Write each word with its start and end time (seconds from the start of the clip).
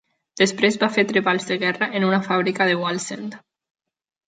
Després 0.41 0.77
va 0.83 0.89
fer 0.95 1.03
treballs 1.11 1.45
de 1.51 1.59
guerra 1.65 1.91
en 2.01 2.07
una 2.09 2.21
fàbrica 2.31 2.69
de 2.73 2.81
Wallsend. 2.83 3.39